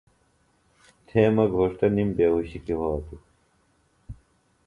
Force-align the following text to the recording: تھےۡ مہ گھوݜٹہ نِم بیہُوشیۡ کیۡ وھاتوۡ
تھےۡ 1.07 1.31
مہ 1.35 1.43
گھوݜٹہ 1.53 1.87
نِم 1.95 2.09
بیہُوشیۡ 2.15 2.63
کیۡ 2.65 2.77
وھاتوۡ 2.79 3.21